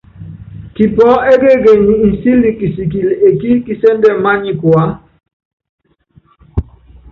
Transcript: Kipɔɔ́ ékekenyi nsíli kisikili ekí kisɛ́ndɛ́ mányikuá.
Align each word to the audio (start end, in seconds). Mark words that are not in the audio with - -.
Kipɔɔ́ 0.75 1.21
ékekenyi 1.31 1.93
nsíli 2.09 2.49
kisikili 2.59 3.13
ekí 3.27 3.49
kisɛ́ndɛ́ 3.65 4.13
mányikuá. 4.23 4.83